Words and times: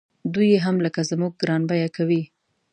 دوی 0.33 0.47
یې 0.53 0.59
هم 0.65 0.75
لکه 0.85 1.01
زموږ 1.09 1.33
ګران 1.41 1.61
بیه 1.69 1.89
کوي. 1.95 2.23